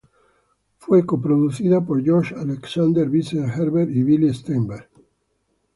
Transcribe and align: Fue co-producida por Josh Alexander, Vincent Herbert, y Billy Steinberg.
Fue 0.79 1.05
co-producida 1.05 1.79
por 1.85 2.03
Josh 2.03 2.33
Alexander, 2.35 3.07
Vincent 3.07 3.47
Herbert, 3.55 3.91
y 3.91 4.01
Billy 4.01 4.33
Steinberg. 4.33 4.89